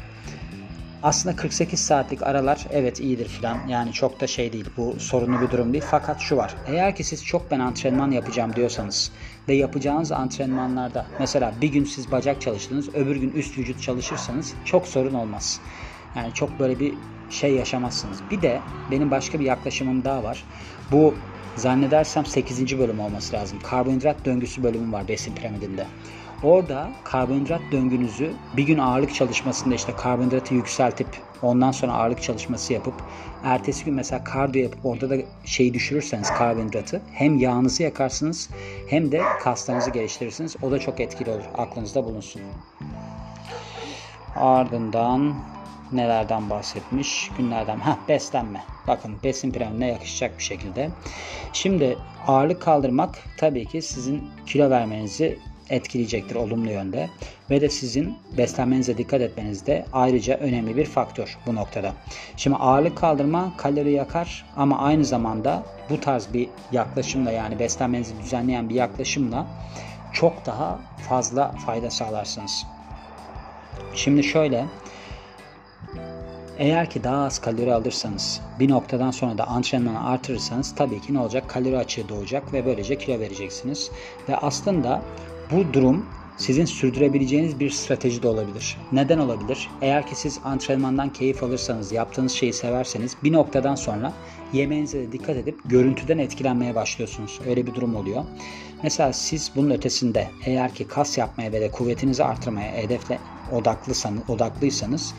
Aslında 1.05 1.37
48 1.37 1.81
saatlik 1.81 2.23
aralar 2.23 2.67
evet 2.71 3.01
iyidir 3.01 3.29
filan. 3.29 3.59
Yani 3.69 3.93
çok 3.93 4.21
da 4.21 4.27
şey 4.27 4.53
değil. 4.53 4.67
Bu 4.77 5.01
sorunlu 5.01 5.41
bir 5.41 5.51
durum 5.51 5.73
değil. 5.73 5.85
Fakat 5.91 6.21
şu 6.21 6.37
var. 6.37 6.55
Eğer 6.67 6.97
ki 6.97 7.05
siz 7.05 7.25
çok 7.25 7.51
ben 7.51 7.61
antrenman 7.61 8.11
yapacağım 8.11 8.57
diyorsanız 8.57 9.11
ve 9.49 9.55
yapacağınız 9.55 10.13
antrenmanlarda 10.13 11.07
mesela 11.19 11.53
bir 11.61 11.69
gün 11.69 11.85
siz 11.85 12.11
bacak 12.13 12.41
çalıştınız, 12.41 12.95
öbür 12.95 13.17
gün 13.17 13.31
üst 13.31 13.59
vücut 13.59 13.83
çalışırsanız 13.83 14.55
çok 14.65 14.89
sorun 14.89 15.15
olmaz. 15.15 15.61
Yani 16.17 16.35
çok 16.35 16.59
böyle 16.59 16.81
bir 16.81 16.95
şey 17.29 17.55
yaşamazsınız. 17.55 18.31
Bir 18.31 18.43
de 18.43 18.63
benim 18.91 19.11
başka 19.11 19.41
bir 19.41 19.45
yaklaşımım 19.45 20.05
daha 20.05 20.23
var. 20.25 20.45
Bu 20.93 21.15
zannedersem 21.57 22.27
8. 22.27 22.79
bölüm 22.79 23.01
olması 23.01 23.37
lazım. 23.37 23.59
Karbonhidrat 23.63 24.25
döngüsü 24.25 24.63
bölümü 24.63 24.93
var 24.93 25.09
besin 25.09 25.35
piramidinde. 25.35 25.87
Orada 26.43 26.91
karbonhidrat 27.05 27.61
döngünüzü 27.73 28.33
bir 28.57 28.63
gün 28.63 28.79
ağırlık 28.79 29.15
çalışmasında 29.15 29.75
işte 29.75 29.93
karbonhidratı 29.97 30.55
yükseltip 30.55 31.09
ondan 31.43 31.73
sonra 31.73 31.93
ağırlık 31.93 32.23
çalışması 32.23 32.73
yapıp 32.73 32.95
ertesi 33.43 33.85
gün 33.85 33.95
mesela 33.95 34.25
kardiyo 34.25 34.63
yapıp 34.63 34.87
orada 34.87 35.11
da 35.11 35.15
şeyi 35.45 35.75
düşürürseniz 35.75 36.31
karbonhidratı 36.31 37.03
hem 37.13 37.39
yağınızı 37.39 37.83
yakarsınız 37.83 38.51
hem 38.89 39.13
de 39.13 39.23
kaslarınızı 39.41 39.91
geliştirirsiniz. 39.91 40.57
O 40.63 40.71
da 40.71 40.79
çok 40.79 41.01
etkili 41.01 41.31
olur. 41.31 41.45
Aklınızda 41.59 42.05
bulunsun. 42.05 42.43
Ardından 44.37 45.35
nelerden 45.93 46.51
bahsetmiş? 46.51 47.31
Günlerden. 47.39 47.79
Ha 47.79 47.99
beslenme. 48.09 48.65
Bakın 48.87 49.17
besin 49.25 49.53
piramidine 49.53 49.89
yakışacak 49.89 50.39
bir 50.39 50.43
şekilde. 50.43 50.91
Şimdi 51.53 51.99
ağırlık 52.27 52.63
kaldırmak 52.63 53.19
tabii 53.37 53.67
ki 53.67 53.83
sizin 53.83 54.25
kilo 54.47 54.71
vermenizi 54.71 55.39
etkileyecektir 55.71 56.35
olumlu 56.35 56.71
yönde 56.71 57.11
ve 57.51 57.61
de 57.61 57.69
sizin 57.69 58.19
beslenmenize 58.39 58.99
dikkat 58.99 59.21
etmeniz 59.21 59.67
de 59.67 59.85
ayrıca 59.93 60.35
önemli 60.35 60.77
bir 60.77 60.85
faktör 60.85 61.39
bu 61.47 61.55
noktada. 61.55 61.93
Şimdi 62.37 62.57
ağırlık 62.57 62.97
kaldırma 62.97 63.57
kalori 63.57 63.93
yakar 63.93 64.47
ama 64.57 64.79
aynı 64.79 65.05
zamanda 65.05 65.63
bu 65.91 66.01
tarz 66.01 66.33
bir 66.33 66.49
yaklaşımla 66.73 67.31
yani 67.31 67.59
beslenmenizi 67.59 68.19
düzenleyen 68.23 68.69
bir 68.69 68.75
yaklaşımla 68.75 69.47
çok 70.13 70.47
daha 70.47 70.79
fazla 71.09 71.53
fayda 71.53 71.91
sağlarsınız. 71.91 72.67
Şimdi 73.95 74.25
şöyle 74.25 74.67
eğer 76.59 76.91
ki 76.91 77.05
daha 77.05 77.25
az 77.25 77.41
kalori 77.41 77.75
alırsanız 77.75 78.41
bir 78.59 78.71
noktadan 78.71 79.11
sonra 79.11 79.39
da 79.39 79.47
antrenmanı 79.47 80.09
artırırsanız 80.09 80.75
tabii 80.75 81.01
ki 81.01 81.15
ne 81.15 81.19
olacak? 81.19 81.49
Kalori 81.49 81.79
açığı 81.79 82.09
doğacak 82.09 82.53
ve 82.53 82.67
böylece 82.67 82.99
kilo 82.99 83.21
vereceksiniz. 83.21 83.91
Ve 84.29 84.37
aslında 84.37 85.03
bu 85.55 85.73
durum 85.73 86.07
sizin 86.37 86.65
sürdürebileceğiniz 86.65 87.61
bir 87.61 87.71
strateji 87.71 88.23
de 88.23 88.29
olabilir. 88.29 88.77
Neden 88.93 89.19
olabilir? 89.19 89.71
Eğer 89.83 90.07
ki 90.07 90.15
siz 90.15 90.39
antrenmandan 90.45 91.13
keyif 91.13 91.43
alırsanız, 91.43 91.93
yaptığınız 91.93 92.33
şeyi 92.33 92.53
severseniz 92.53 93.17
bir 93.25 93.33
noktadan 93.33 93.75
sonra 93.75 94.13
yemeğinize 94.53 94.99
de 94.99 95.13
dikkat 95.13 95.37
edip 95.37 95.61
görüntüden 95.65 96.19
etkilenmeye 96.19 96.75
başlıyorsunuz. 96.75 97.41
Öyle 97.49 97.67
bir 97.67 97.75
durum 97.75 97.97
oluyor. 97.97 98.25
Mesela 98.83 99.13
siz 99.13 99.51
bunun 99.57 99.71
ötesinde 99.71 100.31
eğer 100.47 100.75
ki 100.75 100.87
kas 100.89 101.19
yapmaya 101.19 101.53
ve 101.53 101.61
de 101.61 101.71
kuvvetinizi 101.71 102.25
artırmaya 102.25 102.73
hedefle 102.73 103.19
odaklıysanız, 103.53 104.23
odaklıysanız 104.29 105.15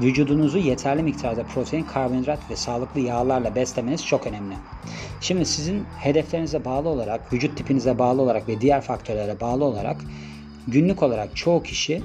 vücudunuzu 0.00 0.58
yeterli 0.58 1.02
miktarda 1.02 1.44
protein, 1.44 1.84
karbonhidrat 1.84 2.50
ve 2.50 2.56
sağlıklı 2.56 3.00
yağlarla 3.00 3.54
beslemeniz 3.54 4.06
çok 4.06 4.26
önemli. 4.26 4.54
Şimdi 5.20 5.46
sizin 5.46 5.84
hedeflerinize 5.98 6.64
bağlı 6.64 6.88
olarak, 6.88 7.32
vücut 7.32 7.56
tipinize 7.56 7.98
bağlı 7.98 8.22
olarak 8.22 8.48
ve 8.48 8.60
diğer 8.60 8.80
faktörlere 8.80 9.40
bağlı 9.40 9.64
olarak 9.64 9.96
günlük 10.68 11.02
olarak 11.02 11.36
çoğu 11.36 11.62
kişi 11.62 12.02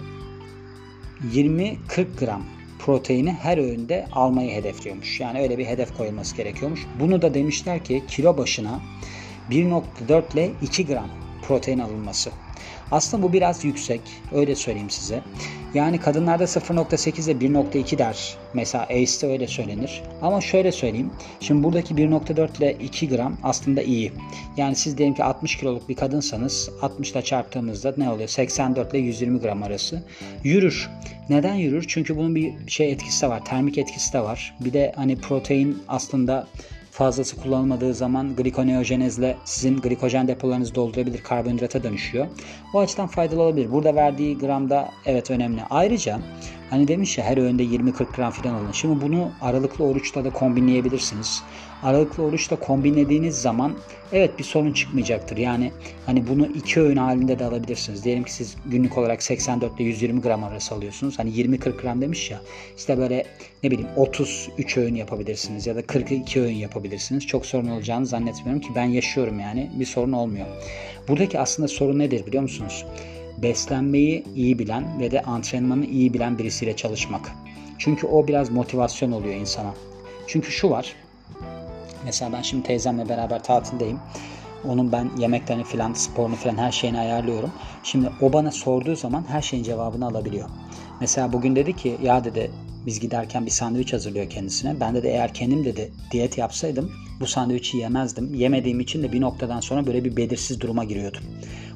20-40 1.33 1.75
gram 2.19 2.43
proteini 2.79 3.31
her 3.31 3.57
öğünde 3.57 4.05
almayı 4.11 4.51
hedefliyormuş. 4.51 5.19
Yani 5.19 5.41
öyle 5.41 5.57
bir 5.57 5.65
hedef 5.65 5.97
koyulması 5.97 6.35
gerekiyormuş. 6.35 6.87
Bunu 6.99 7.21
da 7.21 7.33
demişler 7.33 7.83
ki 7.83 8.03
kilo 8.07 8.37
başına 8.37 8.79
1.4 9.49 10.33
ile 10.33 10.51
2 10.61 10.85
gram 10.85 11.09
protein 11.47 11.79
alınması. 11.79 12.31
Aslında 12.91 13.23
bu 13.23 13.33
biraz 13.33 13.65
yüksek. 13.65 14.01
Öyle 14.31 14.55
söyleyeyim 14.55 14.89
size. 14.89 15.21
Yani 15.73 15.99
kadınlarda 15.99 16.43
0.8 16.43 17.31
ile 17.31 17.47
1.2 17.47 17.97
der. 17.97 18.37
Mesela 18.53 18.83
ACE'de 18.83 19.31
öyle 19.31 19.47
söylenir. 19.47 20.01
Ama 20.21 20.41
şöyle 20.41 20.71
söyleyeyim. 20.71 21.11
Şimdi 21.39 21.63
buradaki 21.63 21.93
1.4 21.93 22.57
ile 22.57 22.73
2 22.73 23.09
gram 23.09 23.37
aslında 23.43 23.81
iyi. 23.81 24.11
Yani 24.57 24.75
siz 24.75 24.97
diyelim 24.97 25.15
ki 25.15 25.23
60 25.23 25.55
kiloluk 25.55 25.89
bir 25.89 25.95
kadınsanız 25.95 26.69
60 26.81 27.11
ile 27.11 27.21
çarptığımızda 27.21 27.93
ne 27.97 28.09
oluyor? 28.09 28.29
84 28.29 28.93
ile 28.93 28.97
120 28.97 29.39
gram 29.39 29.63
arası. 29.63 30.03
Yürür. 30.43 30.89
Neden 31.29 31.55
yürür? 31.55 31.85
Çünkü 31.87 32.17
bunun 32.17 32.35
bir 32.35 32.53
şey 32.67 32.91
etkisi 32.91 33.21
de 33.21 33.29
var. 33.29 33.45
Termik 33.45 33.77
etkisi 33.77 34.13
de 34.13 34.21
var. 34.21 34.55
Bir 34.59 34.73
de 34.73 34.93
hani 34.95 35.15
protein 35.15 35.83
aslında 35.87 36.47
fazlası 36.91 37.41
kullanılmadığı 37.41 37.93
zaman 37.93 38.35
glikoneojenezle 38.35 39.37
sizin 39.45 39.81
glikojen 39.81 40.27
depolarınızı 40.27 40.75
doldurabilir, 40.75 41.23
karbonhidrata 41.23 41.83
dönüşüyor. 41.83 42.27
O 42.73 42.79
açıdan 42.79 43.07
faydalı 43.07 43.41
olabilir. 43.41 43.71
Burada 43.71 43.95
verdiği 43.95 44.37
gramda 44.37 44.89
evet 45.05 45.31
önemli. 45.31 45.61
Ayrıca 45.69 46.19
hani 46.71 46.87
demiş 46.87 47.17
ya 47.17 47.25
her 47.25 47.37
öğünde 47.37 47.63
20-40 47.63 48.15
gram 48.15 48.31
falan 48.31 48.53
alın. 48.53 48.71
Şimdi 48.71 49.01
bunu 49.01 49.31
aralıklı 49.41 49.85
oruçla 49.85 50.25
da 50.25 50.29
kombinleyebilirsiniz 50.29 51.43
aralıklı 51.83 52.23
oruçla 52.23 52.55
kombinlediğiniz 52.55 53.41
zaman 53.41 53.73
evet 54.11 54.39
bir 54.39 54.43
sorun 54.43 54.73
çıkmayacaktır. 54.73 55.37
Yani 55.37 55.71
hani 56.05 56.27
bunu 56.27 56.45
iki 56.45 56.81
öğün 56.81 56.97
halinde 56.97 57.39
de 57.39 57.45
alabilirsiniz. 57.45 58.03
Diyelim 58.03 58.23
ki 58.23 58.33
siz 58.33 58.55
günlük 58.65 58.97
olarak 58.97 59.23
84 59.23 59.79
ile 59.79 59.83
120 59.83 60.21
gram 60.21 60.43
arası 60.43 60.75
alıyorsunuz. 60.75 61.19
Hani 61.19 61.29
20-40 61.29 61.81
gram 61.81 62.01
demiş 62.01 62.31
ya. 62.31 62.41
İşte 62.77 62.97
böyle 62.97 63.25
ne 63.63 63.71
bileyim 63.71 63.89
33 63.95 64.77
öğün 64.77 64.95
yapabilirsiniz 64.95 65.67
ya 65.67 65.75
da 65.75 65.81
42 65.81 66.41
öğün 66.41 66.55
yapabilirsiniz. 66.55 67.27
Çok 67.27 67.45
sorun 67.45 67.67
olacağını 67.67 68.05
zannetmiyorum 68.05 68.61
ki 68.61 68.69
ben 68.75 68.85
yaşıyorum 68.85 69.39
yani 69.39 69.71
bir 69.79 69.85
sorun 69.85 70.11
olmuyor. 70.11 70.45
Buradaki 71.07 71.39
aslında 71.39 71.67
sorun 71.67 71.99
nedir 71.99 72.25
biliyor 72.25 72.43
musunuz? 72.43 72.85
Beslenmeyi 73.43 74.23
iyi 74.35 74.59
bilen 74.59 74.99
ve 74.99 75.11
de 75.11 75.21
antrenmanı 75.21 75.85
iyi 75.85 76.13
bilen 76.13 76.37
birisiyle 76.37 76.75
çalışmak. 76.75 77.31
Çünkü 77.77 78.07
o 78.07 78.27
biraz 78.27 78.49
motivasyon 78.49 79.11
oluyor 79.11 79.35
insana. 79.35 79.73
Çünkü 80.27 80.51
şu 80.51 80.69
var. 80.69 80.95
Mesela 82.05 82.33
ben 82.33 82.41
şimdi 82.41 82.63
teyzemle 82.63 83.09
beraber 83.09 83.43
tatildeyim. 83.43 83.99
Onun 84.67 84.91
ben 84.91 85.09
yemeklerini 85.17 85.63
filan, 85.63 85.93
sporunu 85.93 86.35
filan 86.35 86.57
her 86.57 86.71
şeyini 86.71 86.99
ayarlıyorum. 86.99 87.51
Şimdi 87.83 88.09
o 88.21 88.33
bana 88.33 88.51
sorduğu 88.51 88.95
zaman 88.95 89.25
her 89.27 89.41
şeyin 89.41 89.63
cevabını 89.63 90.07
alabiliyor. 90.07 90.49
Mesela 90.99 91.33
bugün 91.33 91.55
dedi 91.55 91.75
ki 91.75 91.97
ya 92.03 92.23
dedi 92.23 92.51
biz 92.85 92.99
giderken 92.99 93.45
bir 93.45 93.51
sandviç 93.51 93.93
hazırlıyor 93.93 94.29
kendisine. 94.29 94.79
Ben 94.79 94.95
de, 94.95 95.09
eğer 95.09 95.33
kendim 95.33 95.65
dedi 95.65 95.91
diyet 96.11 96.37
yapsaydım 96.37 96.91
bu 97.19 97.27
sandviçi 97.27 97.77
yemezdim. 97.77 98.33
Yemediğim 98.33 98.79
için 98.79 99.03
de 99.03 99.11
bir 99.11 99.21
noktadan 99.21 99.59
sonra 99.59 99.87
böyle 99.87 100.05
bir 100.05 100.17
belirsiz 100.17 100.61
duruma 100.61 100.83
giriyordum. 100.83 101.21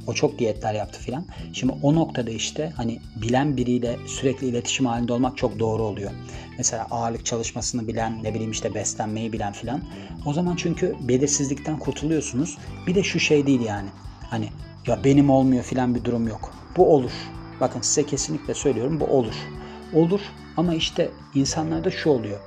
O 0.07 0.13
çok 0.13 0.39
diyetler 0.39 0.74
yaptı 0.74 1.00
filan. 1.00 1.25
Şimdi 1.53 1.74
o 1.83 1.95
noktada 1.95 2.31
işte 2.31 2.71
hani 2.75 3.00
bilen 3.15 3.57
biriyle 3.57 3.95
sürekli 4.07 4.47
iletişim 4.47 4.85
halinde 4.85 5.13
olmak 5.13 5.38
çok 5.38 5.59
doğru 5.59 5.83
oluyor. 5.83 6.12
Mesela 6.57 6.88
ağırlık 6.91 7.25
çalışmasını 7.25 7.88
bilen, 7.88 8.24
ne 8.24 8.33
bileyim 8.33 8.51
işte 8.51 8.74
beslenmeyi 8.74 9.33
bilen 9.33 9.53
filan. 9.53 9.81
O 10.25 10.33
zaman 10.33 10.55
çünkü 10.55 10.95
belirsizlikten 11.01 11.79
kurtuluyorsunuz. 11.79 12.57
Bir 12.88 12.95
de 12.95 13.03
şu 13.03 13.19
şey 13.19 13.47
değil 13.47 13.62
yani. 13.62 13.89
Hani 14.29 14.50
ya 14.88 15.03
benim 15.03 15.29
olmuyor 15.29 15.63
filan 15.63 15.95
bir 15.95 16.03
durum 16.03 16.27
yok. 16.27 16.53
Bu 16.77 16.93
olur. 16.93 17.12
Bakın 17.59 17.81
size 17.81 18.05
kesinlikle 18.05 18.53
söylüyorum 18.53 19.00
bu 19.00 19.05
olur. 19.05 19.35
Olur 19.93 20.21
ama 20.57 20.74
işte 20.74 21.09
insanlarda 21.35 21.91
şu 21.91 22.09
oluyor. 22.09 22.39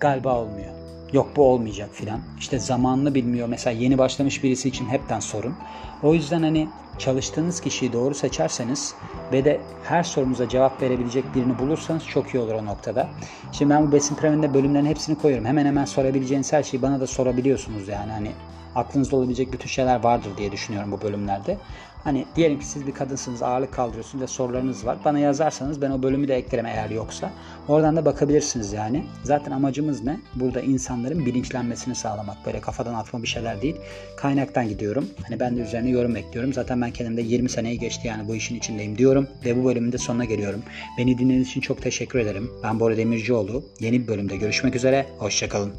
Galiba 0.00 0.38
olmuyor. 0.42 0.79
Yok 1.12 1.36
bu 1.36 1.42
olmayacak 1.42 1.88
filan. 1.92 2.20
İşte 2.38 2.58
zamanını 2.58 3.14
bilmiyor. 3.14 3.48
Mesela 3.48 3.80
yeni 3.80 3.98
başlamış 3.98 4.44
birisi 4.44 4.68
için 4.68 4.86
hepten 4.86 5.20
sorun. 5.20 5.54
O 6.02 6.14
yüzden 6.14 6.42
hani 6.42 6.68
çalıştığınız 6.98 7.60
kişiyi 7.60 7.92
doğru 7.92 8.14
seçerseniz 8.14 8.94
ve 9.32 9.44
de 9.44 9.60
her 9.84 10.02
sorumuza 10.02 10.48
cevap 10.48 10.82
verebilecek 10.82 11.24
birini 11.34 11.58
bulursanız 11.58 12.06
çok 12.06 12.34
iyi 12.34 12.38
olur 12.38 12.54
o 12.54 12.66
noktada. 12.66 13.08
Şimdi 13.52 13.70
ben 13.70 13.88
bu 13.88 13.92
besin 13.92 14.14
piramidinde 14.14 14.54
bölümlerin 14.54 14.86
hepsini 14.86 15.18
koyuyorum. 15.18 15.46
Hemen 15.46 15.66
hemen 15.66 15.84
sorabileceğiniz 15.84 16.52
her 16.52 16.62
şeyi 16.62 16.82
bana 16.82 17.00
da 17.00 17.06
sorabiliyorsunuz 17.06 17.88
yani 17.88 18.12
hani 18.12 18.30
aklınızda 18.74 19.16
olabilecek 19.16 19.52
bütün 19.52 19.68
şeyler 19.68 20.04
vardır 20.04 20.30
diye 20.36 20.52
düşünüyorum 20.52 20.92
bu 20.92 21.00
bölümlerde. 21.00 21.58
Hani 22.04 22.26
diyelim 22.36 22.58
ki 22.58 22.66
siz 22.66 22.86
bir 22.86 22.92
kadınsınız, 22.92 23.42
ağırlık 23.42 23.72
kaldırıyorsunuz 23.72 24.22
ve 24.22 24.26
sorularınız 24.26 24.86
var. 24.86 24.98
Bana 25.04 25.18
yazarsanız 25.18 25.82
ben 25.82 25.90
o 25.90 26.02
bölümü 26.02 26.28
de 26.28 26.36
eklerim 26.36 26.66
eğer 26.66 26.90
yoksa. 26.90 27.30
Oradan 27.68 27.96
da 27.96 28.04
bakabilirsiniz 28.04 28.72
yani. 28.72 29.04
Zaten 29.24 29.52
amacımız 29.52 30.04
ne? 30.04 30.20
Burada 30.34 30.60
insanların 30.60 31.26
bilinçlenmesini 31.26 31.94
sağlamak. 31.94 32.36
Böyle 32.46 32.60
kafadan 32.60 32.94
atma 32.94 33.22
bir 33.22 33.28
şeyler 33.28 33.62
değil. 33.62 33.76
Kaynaktan 34.16 34.68
gidiyorum. 34.68 35.08
Hani 35.28 35.40
ben 35.40 35.56
de 35.56 35.60
üzerine 35.60 35.90
yorum 35.90 36.16
ekliyorum. 36.16 36.52
Zaten 36.52 36.82
ben 36.82 36.90
kendimde 36.90 37.22
20 37.22 37.48
seneyi 37.48 37.78
geçti 37.78 38.08
yani 38.08 38.28
bu 38.28 38.36
işin 38.36 38.54
içindeyim 38.54 38.98
diyorum. 38.98 39.28
Ve 39.44 39.56
bu 39.56 39.64
bölümün 39.64 39.92
de 39.92 39.98
sonuna 39.98 40.24
geliyorum. 40.24 40.62
Beni 40.98 41.18
dinlediğiniz 41.18 41.48
için 41.48 41.60
çok 41.60 41.82
teşekkür 41.82 42.18
ederim. 42.18 42.50
Ben 42.62 42.80
Bora 42.80 42.96
Demircioğlu. 42.96 43.64
Yeni 43.80 44.02
bir 44.02 44.08
bölümde 44.08 44.36
görüşmek 44.36 44.76
üzere. 44.76 45.06
Hoşçakalın. 45.18 45.72